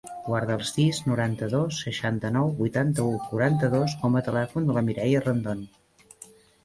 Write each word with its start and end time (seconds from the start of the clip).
Guarda 0.27 0.53
el 0.59 0.61
sis, 0.67 1.01
noranta-dos, 1.09 1.81
seixanta-nou, 1.89 2.49
vuitanta-u, 2.61 3.13
quaranta-dos 3.29 3.95
com 4.01 4.17
a 4.17 4.25
telèfon 4.29 4.69
de 4.71 4.77
la 4.79 4.85
Mireia 4.89 5.23
Rendon. 5.27 5.63